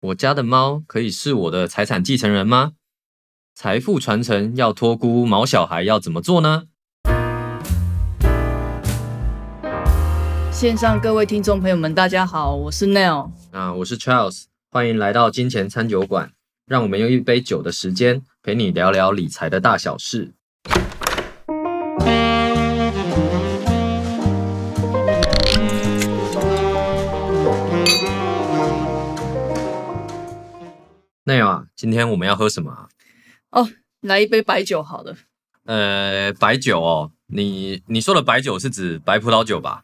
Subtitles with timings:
[0.00, 2.72] 我家的猫可以是我的财产继承人吗？
[3.54, 6.64] 财富传承要托孤，毛小孩要怎么做呢？
[10.52, 13.30] 线上各位听众朋友们，大家好，我是 Neil。
[13.52, 16.30] 啊我是 Charles，欢迎来到金钱餐酒馆，
[16.66, 20.34] 让我们用一杯酒的时间陪你聊聊理财的大小事。
[31.28, 32.88] 那有啊，今天我们要喝什么啊？
[33.50, 33.68] 哦，
[34.02, 35.16] 来一杯白酒好了。
[35.64, 39.82] 呃，白酒哦，你你说的白酒是指白葡萄酒吧？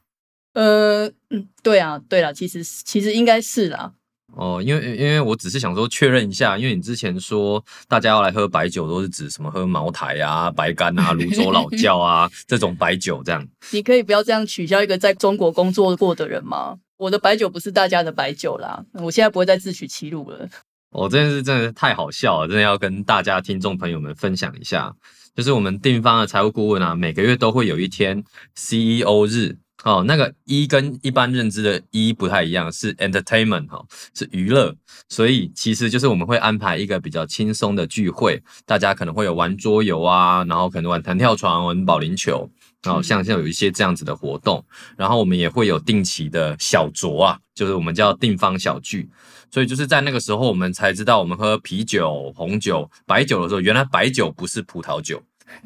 [0.54, 3.92] 呃，嗯，对啊，对了，其实其实应该是啦。
[4.36, 13.44] 哦，因为因为我只是想说确认一下，因为你之前说大家要来喝白酒，都是指什么喝茅台啊、 白干啊、泸州老窖啊 这种白酒这样。
[13.72, 16.78] 你可以不要这样取消一个在中国工作过的人吗？
[16.98, 20.48] 我的白酒不是大家的白酒啦，我现在不会再自取其辱了。
[20.92, 24.94] 哦，这件事真的是太好笑了，真的要跟大家听众朋友们分享一下，
[25.34, 28.22] 就是我们定方的财务顾问啊，每个月都会有一天
[28.54, 33.82] CEO 日哦，那个一跟一般认知的一不太一样，是 entertainment 哈，
[34.14, 34.72] 是娱乐，
[35.08, 42.48] 所以其实就是我们会安排一个比较轻松的聚会，大家可能会有玩桌游啊，然后可能玩弹跳床、玩保龄球，
[42.82, 44.64] 然后像像有一些这样子的活动，
[44.96, 49.08] 然后我们也会有定期的小酌啊，就是我们叫定方小聚。
[49.50, 55.22] 所以就是在那个时候，我们才知道，我们喝啤酒、红酒、白酒的时候，原来白酒不是葡萄酒，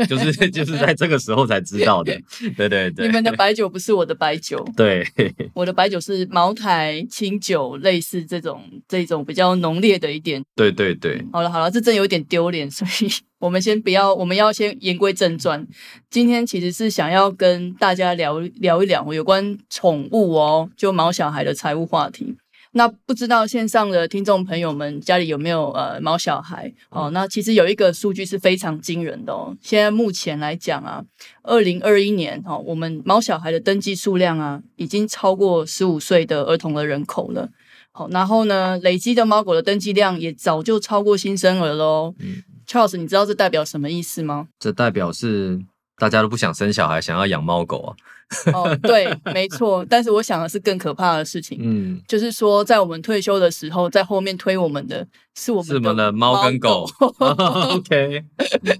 [0.09, 2.13] 就是 就是在这个时候才知道的。
[2.57, 5.07] 对对对，你们的白酒不是我的白酒，对，
[5.55, 10.43] 我的白酒是茅台、清酒，类似这种这种比较浓烈的一点。
[10.55, 15.67] 对对对，好了好了，这真有点丢脸，所以我们先不要，我们要先言归正传。
[16.11, 22.37] 今天其实是想要跟大家聊聊一聊有关宠物哦，就毛小孩的财务话题。
[22.77, 27.09] 那不知道线上的听众朋友们家里有没有呃猫小孩哦？
[27.11, 29.57] 那其实有一个数据是非常惊人的哦。
[29.63, 31.03] 现在目前来讲啊，
[31.43, 37.49] 二零二一年哈，我们猫小孩的登记数量啊，已经超过十五岁的儿童的人口了。
[37.93, 42.15] 好，然后呢，累积的猫狗的登记量也早就超过新生儿喽。
[42.19, 44.49] 嗯，Charles，你知道这代表什么意思吗？
[44.59, 45.59] 这代表是
[45.99, 47.97] 大家都不想生小孩，想要养猫狗啊。
[48.53, 56.89] 哦，对，没错，但是我想的是更可怕的事情，嗯，就是说，在我们退休的时候，在后面推我们的是我们的猫跟狗。
[57.21, 58.25] OK，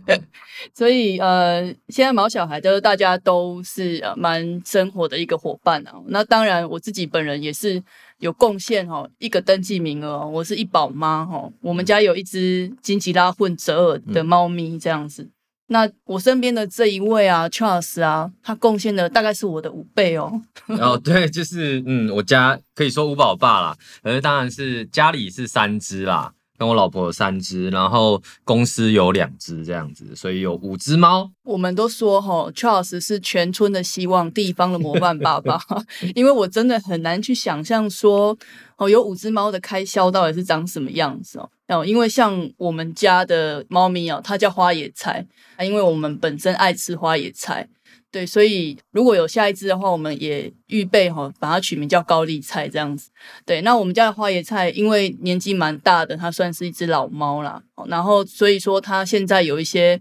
[0.75, 5.95] 所以呃，现在毛小孩都大家都是蛮生活的一个伙伴啊。
[6.09, 7.81] 那当然，我自己本人也是
[8.19, 11.49] 有贡献哦，一个登记名额，我是一宝妈哈。
[11.61, 15.31] 我们家有一只金吉拉混折耳的猫咪，这样子。
[15.69, 20.41] 那我身边的这一位啊，Charles 啊，他贡献的大概是我的五倍哦。
[20.81, 26.33] 哦，对，就是嗯，我家可以说五宝爸啦，而当然是家里是三只啦。
[26.59, 31.31] 跟我老婆有三只，然后公司有两只这样子，所以有五只猫。
[31.43, 35.59] 我们都说哈，Charles 是全村的希望，地方的模范爸爸。
[36.15, 38.37] 因为我真的很难去想象说，
[38.77, 41.49] 哦，有五只猫的开销到底是长什么样子哦。
[41.69, 45.27] 哦，因为像我们家的猫咪哦，它叫花野菜，
[45.61, 47.69] 因为我们本身爱吃花野菜。
[48.17, 53.11] 对，所以如果有下一只的话，我们也预备哈，把它取名叫高丽菜这样子。
[53.45, 57.63] 对，那我们家的花椰菜因为年纪蛮大的，它算是一只老猫啦。
[57.89, 60.01] 然后所以说它现在有一些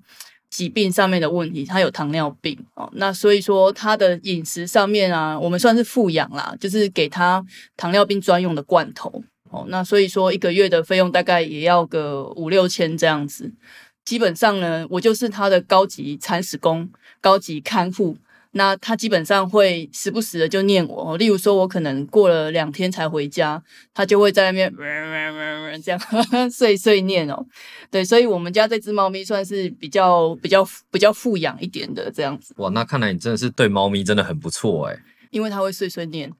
[0.49, 2.89] 疾病上面的问题，它有糖尿病哦。
[2.93, 7.45] 那所以说它的饮食上面啊，我们算是富养啦，就是给它
[7.75, 9.65] 糖尿病专用的罐头哦。
[9.67, 13.51] 那所以说一个月的费用大概也要个五六千这样子。
[14.05, 16.89] 基本上呢，我就是他的高级铲屎工、
[17.19, 18.15] 高级看护。
[18.57, 23.61] 那他基本上会时不时的就念我，例如说我可能过了两天才回家，
[23.93, 24.71] 他就会在那边
[25.83, 25.99] 这样
[26.49, 27.45] 碎碎念哦。
[27.91, 32.53] 对，所以我们家这只猫咪算是比较比较比较富养一点的这样子。
[32.57, 34.97] 哇，那看来你真的是对猫咪真的很不错哎，
[35.31, 36.31] 因为它会碎碎念。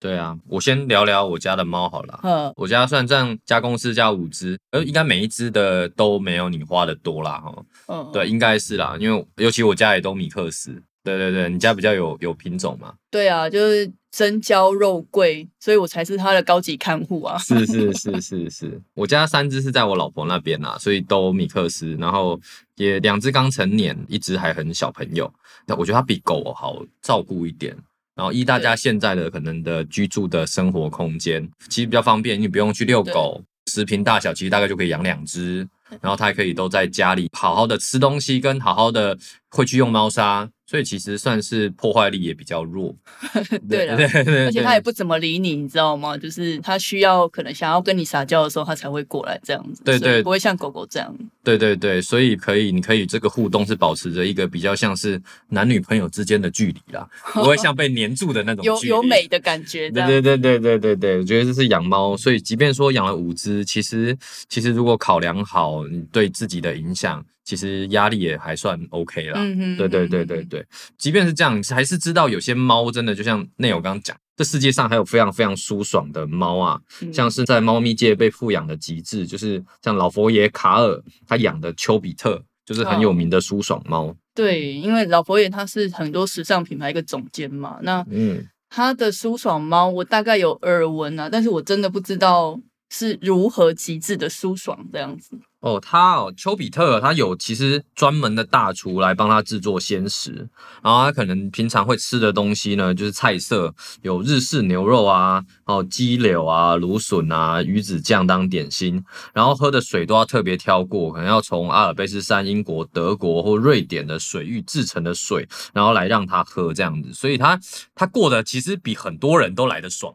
[0.00, 2.20] 对啊，我先聊聊我家的猫好了。
[2.22, 7.54] 嗯，我家算这样加公司加五只，呃，应该每一只的都没有你花的多啦，哈。
[7.88, 10.82] 嗯，对，应该是啦，因为尤其我家也都米克斯。
[11.02, 12.94] 对对对，你家比较有有品种嘛？
[13.10, 17.38] 对啊，就是真胶肉桂，所以我才是它的高级看护啊。
[17.38, 22.38] 是是是是是，我家三只是在我老婆那边啦，所以都米克斯，然后
[22.76, 25.30] 也两只刚成年，一只还很小朋友。
[25.66, 27.76] 那我觉得它比狗好照顾一点。
[28.14, 35.58] 然后依大家现在的可能的居住的生活空间，其实比较方便，你不用去遛狗，十平大小其实大概就可以养两只，
[36.00, 39.16] 然后它还可以都在家里好好的吃东西，跟好好的
[39.50, 42.94] 会去用猫砂，所以其实算是破坏力也比较弱。
[43.68, 46.16] 对了，而且它也不怎么理你，你知道吗？
[46.16, 49.82] 就是它需要可能想要跟你撒娇的时候，它才会过来这样子。
[49.82, 51.12] 对对不会像狗狗这样。
[51.42, 64.16] 对对对，所以可以，你可以这个互动是保持着一个比较像是男女朋友之间的距离啦，不会像被黏住的那种有有美的感觉，对对对对对对对，我觉得这是养猫，所以即便说养了五只，其实
[64.48, 69.34] 其实如果考量好你对自己的影响，其实压力也还算 OK 啦。
[69.36, 70.66] 嗯哼对对对对对，
[70.98, 84.14] 即便是这样，还是知道有些猫真的就像内友刚刚讲，这世界上还有非常非常舒爽的猫啊，嗯像是在猫咪界被富养的极致，就是像老佛爷卡尔他养的丘比特，就是很有名的舒爽猫。
[84.34, 92.58] 对，因为老佛爷他是很多时尚品牌一个总监嘛，那嗯，他的舒爽猫我大概有耳闻啊，但是我真的不知道
[92.90, 95.36] 是如何极致的舒爽这样子。
[95.60, 100.48] 哦，他哦，丘比特他有其实专门的大厨来帮他制作鲜食，
[100.82, 109.04] 然后他可能平常会吃的东西呢，就是菜色有日式牛肉啊，哦鸡柳啊、芦笋啊、鱼子酱当点心，
[109.34, 117.60] 然后喝的水都要特别挑过，可能要从阿尔卑斯山、英国、德国或瑞典的水域制成的水，然后来让他喝这样子，所以他
[117.94, 120.14] 他过得其实比很多人都来得爽。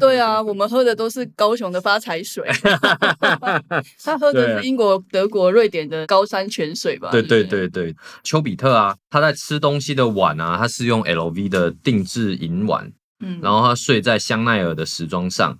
[0.00, 2.44] 对啊，我们喝的都是高雄的发财水，
[4.02, 7.10] 他喝的是英国、德国、瑞典的高山泉水吧？
[7.10, 12.90] 对对对对，丘比特啊，他在吃东西的碗啊，他是用 LV 的定制银碗，
[13.20, 15.58] 嗯，然后他睡在香奈儿的时装上，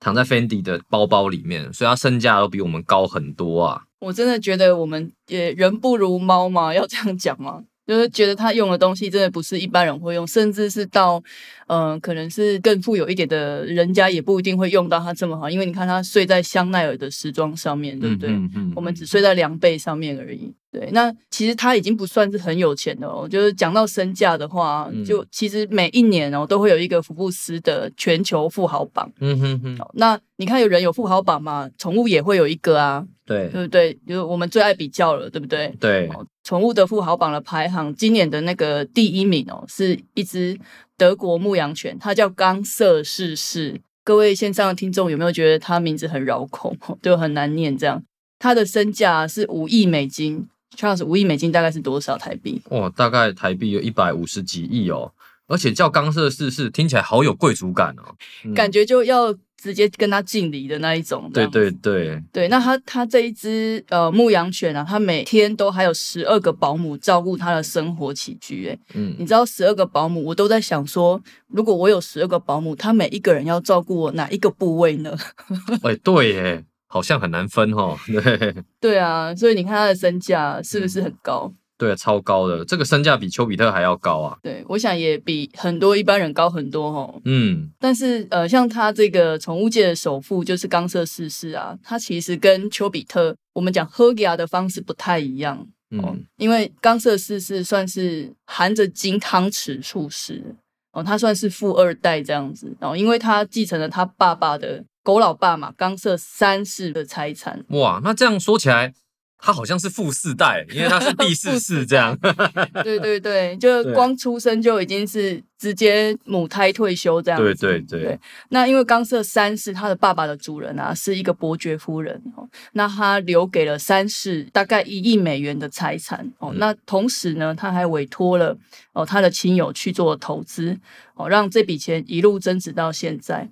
[0.00, 3.84] 躺在 Fendi 的包包里面，所以他身价都比我们高很多啊。
[4.00, 7.62] 我真的觉得我们也人不如猫嘛，要这样讲吗？
[7.88, 11.22] 就是觉得他用的东西真的不是一般人会用，甚至是到，
[11.68, 18.28] 嗯、可能是更富有一点的人家也不一定会用到它这么好，因为你看他睡在香奈儿的时装上面，对不对？
[18.28, 20.52] 嗯嗯我们只睡在凉被上面而已。
[20.78, 23.26] 对，那其实他已经不算是很有钱的哦。
[23.28, 29.10] 就是讲到身价的话，嗯就其实每一年哦都会有一个福布斯的全球富豪榜。
[29.18, 33.92] 嗯哼哼，哦那你看有人有富豪榜嘛，宠物也会有一个啊，对对不对？
[34.06, 35.74] 就是我们最爱比较了，对不对？
[35.80, 40.56] 对，哦宠物的富豪榜的排行，今年的那个第一名哦，是一只
[40.96, 43.80] 德国牧羊犬，它叫冈瑟士士。
[44.04, 47.76] 各位线上的听众有没有觉得它名字很绕口， 就很难念？
[47.76, 48.02] 这样，
[48.38, 50.48] 它的身价是五亿美金。
[50.78, 52.62] Charles，五亿美金大概是多少台币？
[52.70, 55.12] 哇，大概台币有一百五十几亿哦，
[55.48, 58.14] 而且叫冈瑟士士，听起来好有贵族感哦。
[58.44, 61.28] 嗯感觉就要直接跟他敬礼的那一种。
[61.34, 68.68] 这对对对，对，那他他这一只呃牧羊犬啊，他每天都还有十二个保姆照顾他的生活起居。
[68.68, 75.16] 哎，嗯你知道十二个保姆，我都在想说，如果我有十二个保姆，他每一个人要照顾我哪一个部位呢？
[75.82, 77.96] 哎，对耶，好像很难分哦。
[78.06, 81.52] 对 对啊，所以你看它的身价是不是很高？
[81.78, 84.36] 对，超高的，这个身价比丘比特还要高啊。
[84.42, 87.20] 对，我想也比很多一般人高很多哦。
[87.24, 95.56] 嗯，但是呃，像他这个宠物界的首富就是冈瑟四世啊，他其实跟丘比特我们讲喝牙的方式不太一样。
[96.02, 100.56] 哦嗯，因为冈瑟四世算是含着金汤匙出世
[100.92, 108.92] 哦，他算是富二代这样子然哦，因为他继承了他爸爸的狗老爸嘛冈瑟三世的财产，哇，那这样说起来，
[109.38, 112.14] 他好像是富四代，因为他是第四世这样。
[112.84, 117.54] 对对对，就光出生就已经是直接母胎退休这样子。
[117.54, 118.20] 对对对，
[118.50, 128.54] 那因为冈瑟三世他的爸爸的主人啊是一个伯爵夫人哦，那他留给了三世大概一亿美元的财产哦，嗯那同时呢他还委托了
[128.92, 130.78] 哦他的亲友去做投资
[131.14, 133.48] 哦，让这笔钱一路增值到现在。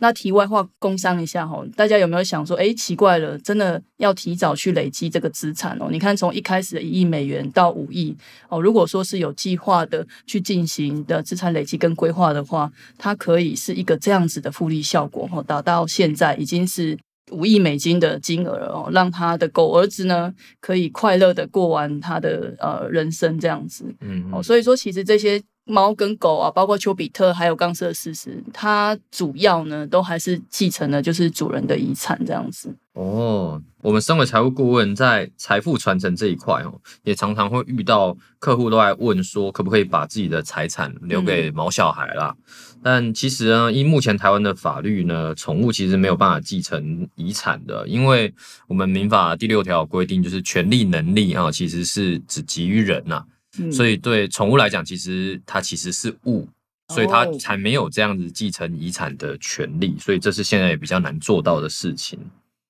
[0.00, 5.88] 那题外话，工商一下哈，大家有没有想说，哎，奇怪了，真的要提早去累积这个资产哦？
[5.90, 8.16] 你看，从一开始的一亿美元到五亿
[8.48, 16.98] 哦，如果说是有计划的去进行的资产累积跟规划的话，它可以是一个这样子的复利效果哦，达到现在已经是
[17.32, 23.84] 五亿美金的金额哦，让他的狗儿子呢可以快乐的过完他的呃人生这样子。
[24.00, 25.40] 嗯哦，所以说其实这些
[25.70, 32.74] 猫跟狗啊，包括丘比特还有冈瑟斯斯，它主要呢都还是继承了就是主人的遗产这样子。
[32.92, 36.74] 哦，我们身为财务顾问，在财富传承这一块哦，
[37.04, 42.34] 也常常会遇到客户都来问说，可不可以把自己的财产留给毛小孩啦？
[42.82, 48.34] 但其实呢，依目前台湾的法律呢，宠物其实没有办法继承遗产的，因为
[48.66, 53.24] 我们民法第六条有规定，就是权利能力啊，其实是只给予人呐、
[53.58, 56.48] 嗯，所以对宠物来讲，其实它其实是物。
[56.92, 62.18] 所以它哦才没有这样子继承遗产的权利，所以这是现在也比较难做到的事情。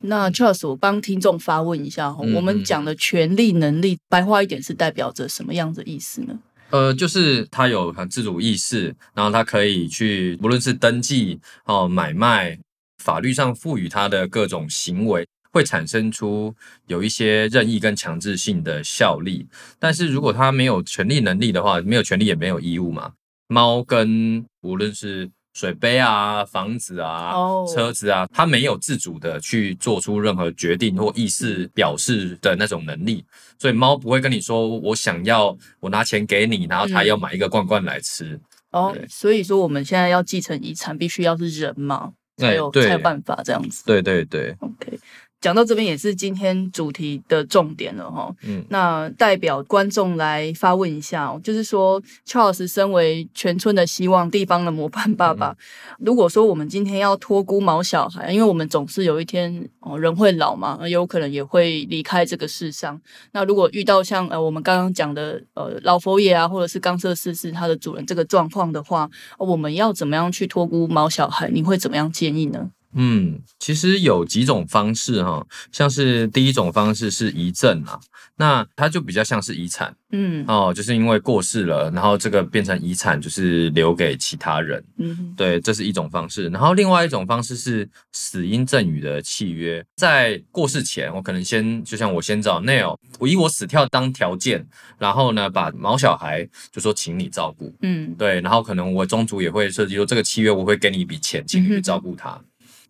[0.01, 6.39] 那 Charles，我帮听众发问一下哈，嗯我们讲的权利能力，白话一点是代表着什么样的意思呢？
[6.69, 12.59] 呃，就是他有很自主意识，然后他可以去，无论是登记哦、买卖，
[13.03, 16.55] 法律上赋予他的各种行为，会产生出
[16.87, 19.47] 有一些任意跟强制性的效力。
[19.79, 23.13] 但是如果它没有权利能力的话，没有权利也没有义务嘛。
[23.49, 33.25] 猫跟无论是水杯啊、房子啊、哦车子啊，它没有自主的去做出任何决定或意思表示的那种能力，
[33.59, 38.41] 所以猫不会跟你说我想要我拿钱给你，然后它嗯要买一个罐罐来吃。
[38.71, 43.83] 哦对，所以说我们现在要继承遗产，必须要是人嘛，才有才有办法这样子。
[43.85, 44.97] 对对对，OK，
[45.41, 48.35] 讲到这边也是今天主题的重点了哈。
[48.43, 55.57] 嗯那代表观众来发问一下、哦，就是说，Charles 身为全村的希望，地方的模范爸爸，
[55.99, 63.01] 如果说我们今天要托孤毛小孩，因为我们总是有一天哦人会老嘛，呃有可能也会离开这个世上。
[63.33, 71.49] 那如果遇到像呃我们刚刚讲的呃老佛爷啊，或者是冈瑟四世他的主人这个状况的话，呃我们要怎么样去托孤毛小孩？
[71.49, 72.71] 你会怎么样建议呢？
[72.95, 78.01] 嗯，其实有几种方式哈，像是第一种方式是遗赠啊，
[78.37, 84.83] 那它就比较像是遗产嗯哦，就是因为过世了，然后这个变成遗产，就是留给其他人。
[84.99, 86.49] 嗯对，这是一种方式。
[86.49, 94.67] 然后另外一种方式是死因赠与的契约，在过世前，我可能先就像我先找 Neil，我以我死跳当条件，
[94.99, 102.41] 然后呢把毛小孩就说请你照顾，嗯对，然后可能我中途也会设计说这个契约我会给你一笔钱，请你去照顾他。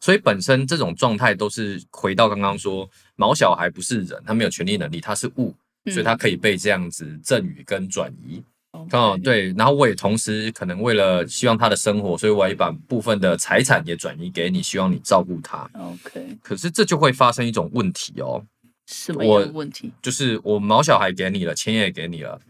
[0.00, 5.54] 所以本身这种状态都是回到刚刚说，毛小孩不是人，他没有权利能力，他是物，
[5.84, 8.42] 嗯所以他可以被这样子赠予跟转移。
[8.72, 15.68] 哦对，然后我也同时可能为了希望他的生活，所以我也把部分的财产也转移给你，希望你照顾他。
[15.74, 18.42] OK，可是这就会发生一种问题哦，
[18.86, 19.92] 什么问题？
[20.00, 22.40] 就是我毛小孩给你了，钱也给你了，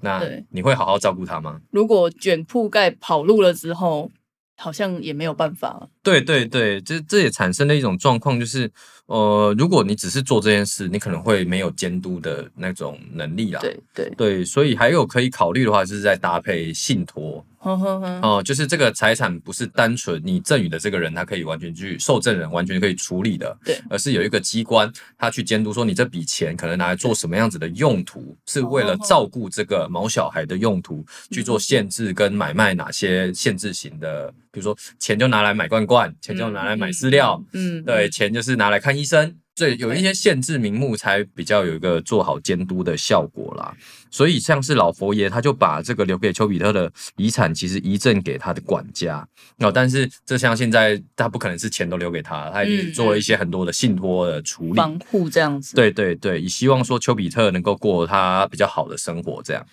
[0.00, 1.60] 那你会好好照顾他吗？
[1.72, 4.10] 如果卷铺盖跑路了之后，
[4.56, 5.88] 好像也没有办法。
[6.04, 8.70] 对对对，这这也产生了一种状况，就是
[9.06, 13.60] 呃，如果你只是做这件事，你可能会没有监督的那种能力啦。
[13.60, 17.44] 对对，对，所以还有可以考虑的话，就是在搭配信托
[18.20, 39.36] 哦、就是这个财产不是单纯你赠与的这个人，他可以完全去受赠人完全可以处理的，对而是有一个机关他去监督说你这笔钱可能拿来做什么样子的用途，是为了哦照顾这个毛小孩的用途去做限制跟买卖哪些限制型的，比如说钱就拿来买罐罐，钱就拿来买饲料，嗯，嗯，对，嗯钱就是拿来看医生。
[39.56, 43.72] 所以有一些限制名目，才比较有一个做好监督的效果啦。
[44.10, 49.24] 所以像是老佛爷，他就把这个留给丘比特的遗产，其实遗赠给他的管家
[49.58, 49.70] 哦。
[49.70, 54.74] 但是这像现在，他不可能是钱都留给他，他已经做了一些很多的信托的处理。
[54.74, 55.76] 防护这样子。
[55.76, 59.64] 对对对，也希望说丘比特能够过他比较好的生活，这样。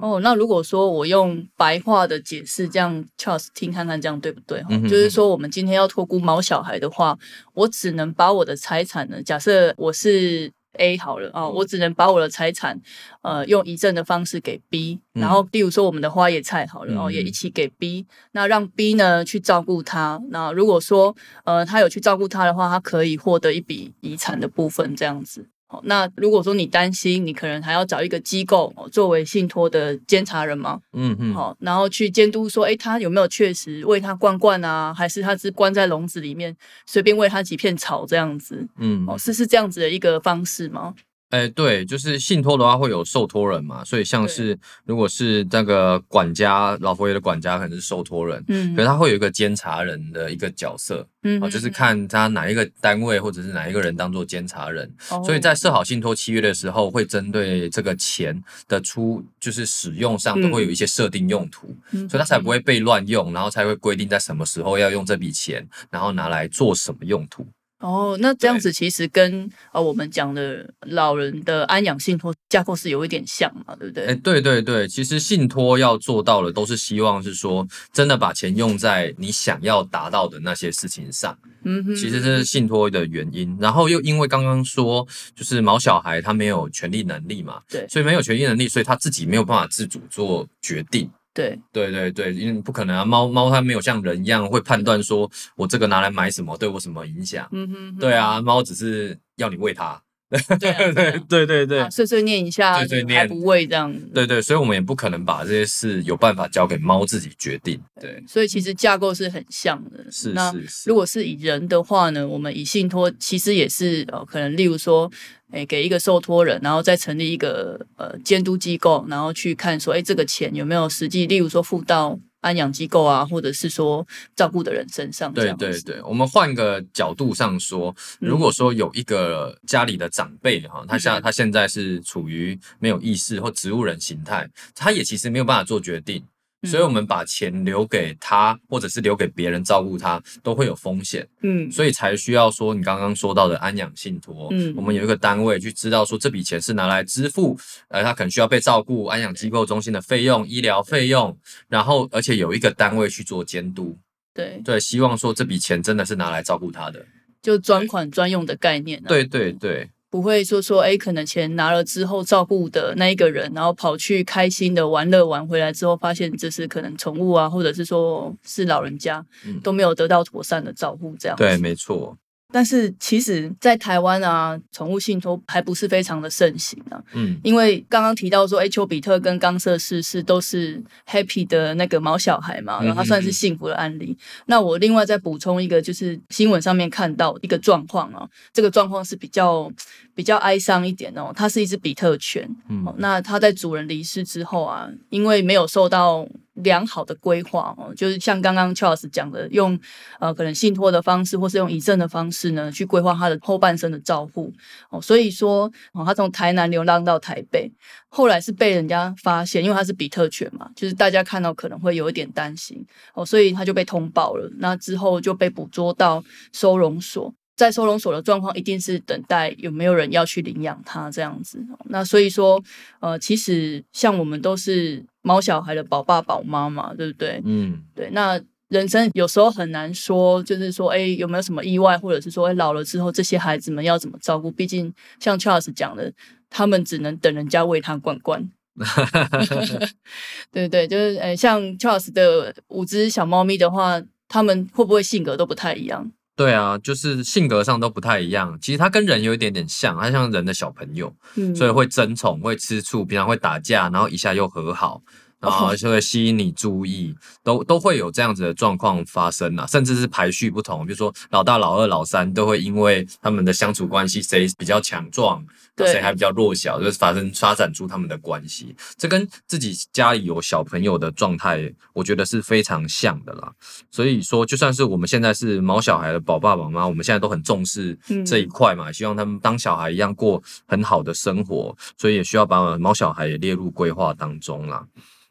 [0.00, 4.62] 哦，那如果说我用白话的解释，这样 Charles 听看看，这样对不对？
[4.62, 7.18] 哈、就是说，我们今天要托孤毛小孩的话，
[7.54, 12.80] 我只能把我的财产呢，假设我是 A 好了啊、我只能把我的财产
[13.22, 20.20] 呃用遗赠的方式给 B，嗯然后例如说我们的花椰菜好了，哦、嗯也一起给 B，那让 B 呢去照顾他。
[20.30, 25.48] 那如果说呃他有去照顾他的话，他可以获得一笔遗产的部分，这样子。
[25.72, 38.66] 好，那如果说你担心，你可能还要找一个机构、哦、作为信托的监察人嘛，嗯嗯，好，然后去监督说，哎，他有没有确实喂他罐罐啊，还是他是关在笼子里面，随便喂他几片草这样子？
[38.78, 40.92] 嗯哦，是是这样子的一个方式吗？
[41.30, 55.20] 哎，对，就是信托的话会有受托人嘛，所以像是如果是那个管家，老佛爷的管家可能是受托人，嗯可是他会有一个监察人的一个角色嗯啊、就是看他哪一个单位或者是哪一个人当做监察人，哦。
[55.24, 55.40] 所以。
[55.40, 67.46] 在设好信托契约的时候，会针对这个钱的出就是使用上都会有一些设定用途，嗯所以他才不会被乱用，然后才会规定在什么时候要用这笔钱，然后拿来做什么用途。
[67.80, 74.06] 哦，那这样子其实跟呃我们讲的老人的安养信托架构是有一点像嘛，对不对？
[74.06, 81.36] 哎，对对对，其实信托要做到的，都是希望是说，真的把钱用在你想要达到的那些事情上。
[81.64, 83.56] 嗯哼，其实这是信托的原因。
[83.60, 91.10] 然后又因为刚刚说，就是毛小孩他没有权利能力嘛，对所以没有权利能力，所以他自己没有办法自主做决定。
[91.32, 97.48] 对，对对对，因为不可能啊，猫猫它没有像人一样会判断说我这个拿来买什么对我什么影响。
[97.52, 100.00] 嗯哼，对，啊，猫只是要你喂它，
[100.60, 103.92] 对啊 对啊对对对啊碎碎念一下，碎碎念还不喂这样。
[104.14, 107.80] 对对，所以我们也不可能把这些事有办法交给猫自己决定。
[108.00, 110.04] 对，所以其实架构是很像的。
[110.10, 115.10] 是那是是如果是以人的话呢，我们以信托其实也是呃，可能例如说，
[115.52, 125.52] 诶，给一个受托人，然后再成立一个呃监督机构，然后去看说，诶，这个钱有没有实际，例如说付到安养机构啊，或者是说照顾的人身上对。
[125.54, 136.24] 对对，我们换个角度上说，如果说有一个家里的长辈哈，他现嗯他现在是处于没有意识或植物人形态，他也其实没有办法做决定，
[136.64, 151.36] 所以我们把钱留给他，或者是留给别人照顾他，都会有风险，嗯所以才需要说你刚刚说到的安养信托，嗯我们有一个单位去知道说这笔钱是拿来支付，呃，他可能需要被照顾安养机构中心的费用、医疗费用，
[151.68, 153.96] 然后而且有一个单位去做监督，
[154.34, 157.04] 对，对，希望说这笔钱真的是拿来照顾他的。
[157.42, 159.08] 就专款专用的概念、啊。
[159.08, 171.36] 对对对，不会说说，哎，可能钱拿了之后，照顾的那一个人，然后跑去开心的玩乐玩回来之后，发现这是可能宠物啊，或者是说是老人家，嗯都没有得到妥善的照顾，这样。
[171.38, 172.18] 对，没错。
[172.52, 177.00] 但是其实，在台湾啊，宠物信托还不是非常的盛行啊。
[177.12, 184.16] 嗯，因为刚刚提到说，哎，丘比特跟冈瑟士是都是 happy 的那个毛小孩嘛，然后他算是幸福的案例。
[184.46, 189.70] 那我另外再补充一个，就是新闻上面看到一个状况啊，这个状况是比较
[190.14, 191.32] 比较哀伤一点哦。
[191.34, 199.78] 它是一只比特犬，嗯哦，那它在主人离世之后啊，因为没有受到良好的规划哦，就是像刚刚 Charles 讲的，用
[200.18, 204.52] 呃可能信托的方式，或是用遗赠的方式呢，去规划他的后半生的照护
[204.90, 205.00] 哦。
[205.00, 207.70] 所以说，哦，他从台南流浪到台北，
[208.08, 214.50] 后来是被人家发现，因为他是比特犬嘛，就是大家看到可能会有一点担心哦，所以他就被通报了。
[214.58, 217.32] 那之后就被捕捉到收容所。
[217.60, 221.62] 在收容所的状况一定是等待有没有人要去领养它这样子。
[221.90, 222.62] 那所以说，
[223.00, 227.42] 呃，其实像我们都是猫小孩的宝爸宝妈嘛，对不对？
[227.44, 234.50] 嗯，对，那人生有时候很难说，就是说，哎，有没有什么意外，或者是说，哎，老了之后这些孩子们要怎么照顾？
[234.50, 236.10] 毕竟像 Charles 讲的，
[236.48, 238.50] 他们只能等人家喂他罐罐。
[240.50, 246.10] 对对，就是，呃，像 Charles 的五只小猫咪的话，他们会不会性格都不太一样？
[246.40, 248.56] 对啊，就是性格上都不太一样。
[248.62, 255.02] 其实它跟人有一点点像，它像人的小朋友，嗯所以会争宠、会吃醋，平常会打架，然后一下又和好，
[255.38, 257.14] 然后就会吸引你注意，
[257.44, 265.44] 都都会有这样子的状况发生啊，甚至是排序不同，比如说老大、老二、老三都会因为他们的相处关系，谁比较强壮，
[265.80, 268.74] 对谁还比较弱小，就是发生发展出他们的关系。
[268.96, 273.52] 这跟自己家里有小朋友的状态，我觉得是非常像的啦。
[273.90, 284.84] 所以说，就算是我们现在是毛小孩的宝爸宝妈，我们现在都很重视嗯这一块嘛，希望他们当小孩一样过很好的生活，所以也需要把毛小孩也列入规划当中啦。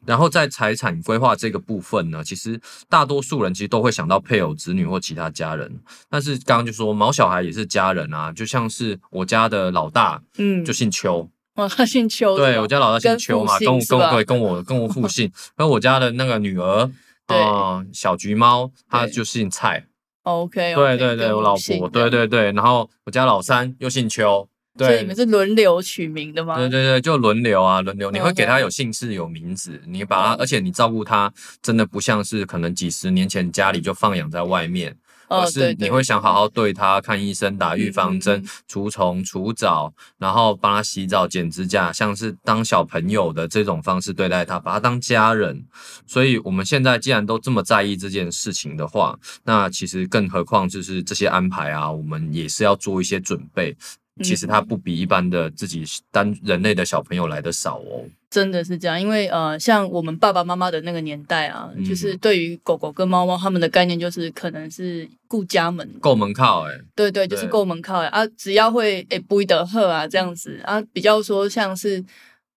[0.06, 2.58] 然后在财产规划这个部分呢，其实
[2.88, 5.70] 大多数人其实都会想到配偶、子女或其他家人，
[6.08, 16.90] 但是刚刚就说毛小孩也是家人啊，就像是我家的老大嗯，就姓邱，哦，他姓邱，对我家老大姓邱嘛，跟我跟我跟我跟我父姓， 跟我家的那个女儿，
[17.26, 17.36] 对。
[17.36, 19.84] 呃，小橘猫，她就姓蔡
[20.22, 24.88] ，OK，对对对，我老婆，对，对对，然后我家老三又姓邱，对。
[24.88, 25.16] 所以你们。
[25.16, 26.56] 是轮流取名的吗？
[26.56, 28.10] 对对对，就轮流啊，轮流。
[28.10, 30.36] 你会给他有姓氏、有名字，你把他，哦。
[30.40, 34.96] 而且你照顾他，真的不像是可能几十年前家里就放养在外面，哦
[35.30, 45.64] 而是你会想好好对他，看医生、打预防针除虫、除蚤，然后帮他洗澡、剪指甲，像是当小朋友的这种方式对待他，把他当家人。
[46.06, 53.76] 所以我们现在既然都这么在意这件事情的话，那其实更何况就是这些安排啊，我们也是要做一些准备。
[54.22, 58.04] 其实它不比一般的自己单人类的小朋友来的少哦。
[58.30, 72.04] 真的是这样，因为呃，像我们爸爸妈妈的那个年代啊，嗯就是对于狗狗跟猫猫，他们的概念就是可能是顾家门，够门靠哎、对对，就是对够门靠啊，只要会哎不一得喝啊这样子啊，比较说像是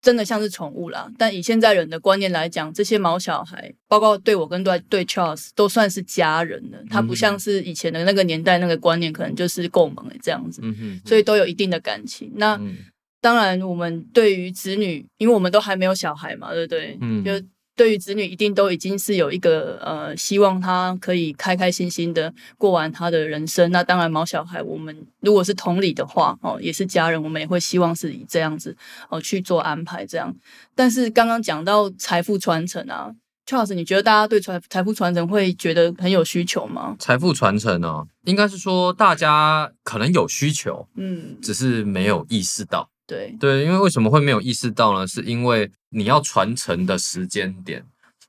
[0.03, 1.09] 真的像是宠物啦。
[1.17, 10.61] 但以现在人的观念来讲，这些毛小孩，包括对我跟对对 Charles 都算是家人了，他不像是以前的那个年代那个观念，可能就是够门诶这样子，
[11.03, 12.31] 所以都有一定的感情。
[12.35, 12.77] 那嗯
[13.21, 16.97] 当然，我们对于子女，因为我们都还没有小孩嘛，对不对？
[16.99, 17.31] 嗯就
[17.75, 23.71] 对于子女，一定都已经是有一个呃，希望他可以开开心心的过完他的人生。
[23.71, 28.77] 那当然，毛小孩，我们如果是同理的话，哦，也是家人，我们也会希望是以这样子
[29.09, 30.35] 哦去做安排，这样。
[30.75, 33.11] 但是刚刚讲到财富传承啊
[33.47, 36.95] ，Charles，你觉得大家对财财富传承会觉得很有需求吗？
[36.99, 42.87] 财富传承呢，应该是说大家可能有需求，嗯，只是没有意识到。
[43.05, 45.05] 对，对，因为为什么会没有意识到呢？
[45.05, 47.83] 是因为你要传承的时间点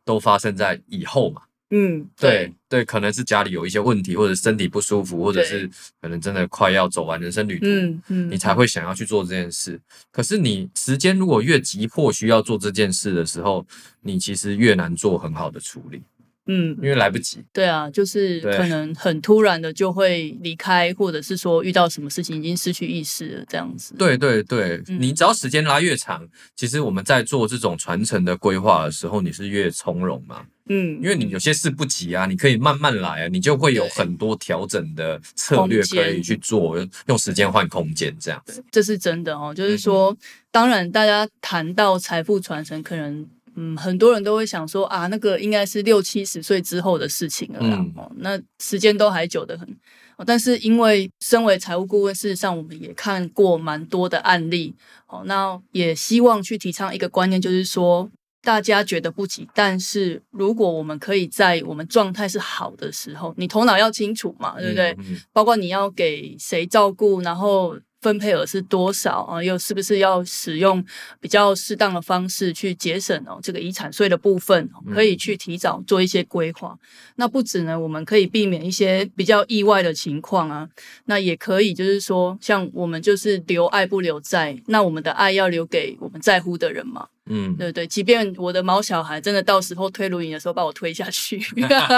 [0.04, 1.42] 都发生在以后嘛。
[1.70, 5.68] 嗯，对对，可能是家里有一些问题，或者身体不舒服，或者是
[6.00, 9.80] 可能真的快要走完人生旅途，嗯嗯，你才会想要去做这件事。
[10.12, 13.66] 可是你时间如果越急迫需要做这件事的时候，
[14.02, 16.00] 你其实越难做很好的处理，
[16.46, 17.42] 嗯因，为来不及。
[17.52, 23.94] 对啊，就是可能很突然的就会离开，或者是说遇到什么事情已经失去意识了，这样子。
[23.98, 30.44] 对对对，嗯你只要时间拉越长，其实我们在做这种传承的规划的时候，你是越从容嘛。
[30.66, 36.74] 嗯，因为你有些事不急啊，你可以慢慢来啊，你就会有很多调整的策略可以去做，
[37.06, 38.64] 用时间换空间这样子。
[38.70, 40.16] 这是真的哦，嗯就是说，
[40.50, 43.26] 当然大家谈到财富传承，可能
[43.56, 49.68] 嗯很多人都会想说啊，那个应该是六七十岁之后的事情了啦，嗯哦，那时间都还久得很。
[50.16, 54.74] 哦但是因为身为财务顾问，事实上我们也看过蛮多的案例，
[55.08, 58.10] 哦，那也希望去提倡一个观念，就是说。
[58.46, 64.90] 大家觉得不急，但是如果我们可以在我们状态是好的时候，你头脑要清楚嘛，对不对？
[64.98, 65.04] 嗯？
[65.12, 69.42] 嗯包括你要给谁照顾，然后分配额是多少啊？
[69.42, 70.84] 又是不是要使用
[71.20, 76.78] 比较适当的方式去节省哦这个遗产税的部分，哦可以去提早做一些规划。
[77.16, 80.68] 那不止呢，我们可以避免一些比较意外的情况啊，
[81.06, 87.06] 那也可以就是说，像我们就是留爱不留债，那我们的爱要留给我们在乎的人嘛。
[87.26, 87.86] 嗯，对不对？
[87.86, 91.40] 即便我的毛小孩真的到时候推轮椅的时候把我推下去，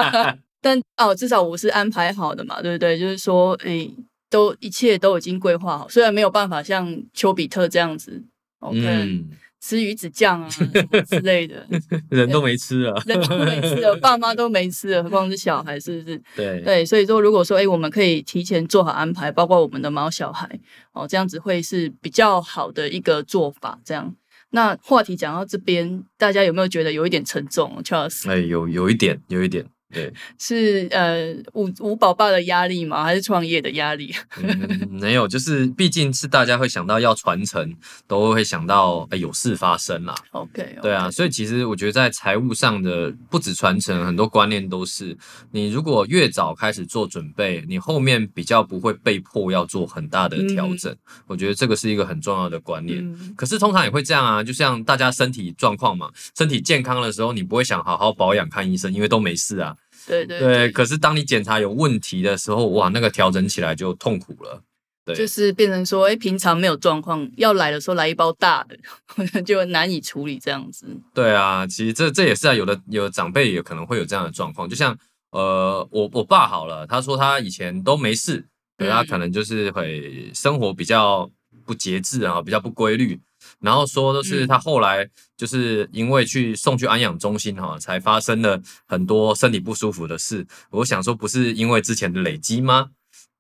[0.63, 2.97] 但哦，至少我是安排好的嘛，对不对？
[2.97, 3.93] 就是说，诶，
[4.29, 8.25] 都一切都已经规划好，虽然没有办法像丘比特这样子
[8.73, 9.29] 嗯，
[9.61, 11.67] 吃鱼子酱啊什么之类的，
[12.11, 12.95] 人都没吃啊。
[13.07, 16.21] 人都没吃了，爸妈都没吃了，何况是小孩，是不是？
[16.35, 20.49] 对对，所以说，如果说，哎，我们可以提前做好安排，包括我们的毛小孩，
[20.93, 23.79] 哦，这样子会是比较好的一个做法。
[23.85, 24.15] 这样，
[24.51, 33.05] 那话题讲到这边，大家有没有觉得有一点沉重？Charles 哎，有有一点，有一点，对， 是呃五五宝爸的压力吗？
[33.05, 34.13] 还是创业的压力？
[34.43, 37.75] 嗯，没有，就是毕竟是大家会想到要传承，
[38.07, 40.15] 都会想到哎有事发生啦。
[40.33, 45.17] OK，对啊，所以其实我觉得在财务上的不止传承，很多观念都是
[45.53, 50.95] 你如果越早开始做准备，你后面比较不会被迫要做很大的调整。
[51.27, 52.99] 我觉得这个是一个很重要的观念。
[52.99, 59.75] 嗯，可是通常也会这样啊，就像大家身体状况嘛，身体健康的时候，你不会想好好保养看医生，因为都没事啊。
[60.07, 64.63] 对对对，可是当你检查有问题的时候，哇，那个调整起来就痛苦了。
[65.05, 68.77] 对就是变成说，哎，平常没有状况，要来的时候来一包大的，
[69.43, 70.85] 就难以处理这样子。
[71.15, 74.99] 对啊，其实这这也是啊，有的有的长辈也可能会有这样的状况，就像
[75.31, 78.45] 呃，我我爸好了，他说他以前都没事，
[78.77, 81.31] 对他嗯可能就是会生活比较
[81.65, 83.21] 不节制啊，比较不规律，
[83.61, 90.47] 然后说都是嗯他后来就是因为去送去安养中心哈、才发生了很多身体不舒服的事。
[90.71, 92.91] 我想说，不是因为之前的累积吗？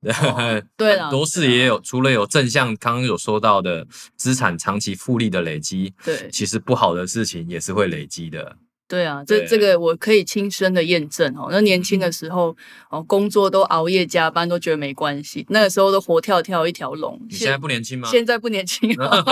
[0.07, 3.85] 哦对了多事也有，除了有正向，刚刚有说到的
[4.17, 8.57] 资产长期复利的累积，对其实不好的事情也是会累积的。
[8.88, 11.49] 对啊，这这个我可以亲身的验证哦。
[11.51, 12.57] 那年轻的时候
[12.88, 15.44] 哦，工作都熬夜加班，都觉得没关系。
[15.49, 17.20] 那个时候都活跳跳一条龙。
[17.29, 18.09] 你现在不年轻吗？
[18.09, 19.25] 现在不年轻了，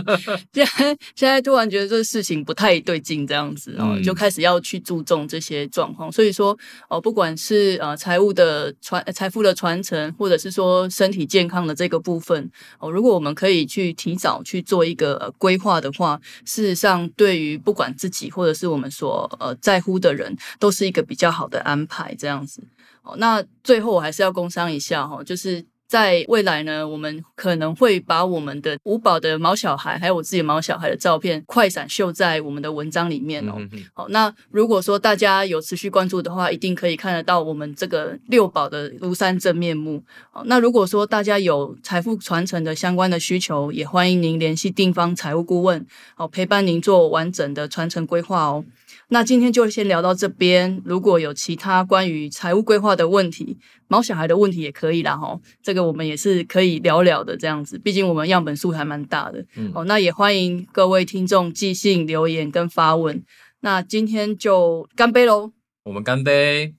[0.52, 6.10] 现在现在突然觉得这事情不太对劲，这样子哦，嗯就开始要去注重这些状况。
[6.10, 6.56] 所以说
[6.88, 22.62] 哦，不管是呃财务的传财富的传承，或者是说身体健康的这个部分哦，如果我们可以去提早去做一个呃规划的话，事实上对于不管自己或者是我们所呃在乎的人，都是一个比较好的安排，这样子。
[23.02, 33.54] 哦，那最后我还是要工商一下哈、哦，就是在未来呢，我们可能会把我们的五宝的毛小孩，还有我自己毛小孩的照片快闪秀在我们的文章里面哦。
[33.92, 40.00] 好，那如果说大家有持续关注的话，一定可以看得到我们这个六宝的庐山真面目。
[40.30, 45.84] 好，那如果说大家有财富传承的相关的需求，也欢迎您联系定方财务顾问，
[46.14, 48.64] 好陪伴您做完整的传承规划哦。
[49.12, 59.44] 那今天就先聊到这边，如果有其他关于财务规划的问题，毛小孩的问题也可以啦哈，这个我们也是可以聊聊的这样子，毕竟我们样本数还蛮大的。
[59.54, 63.22] 嗯哦，那也欢迎各位听众寄信留言跟发问。
[63.60, 65.52] 那今天就干杯喽！
[65.84, 66.72] 我们干杯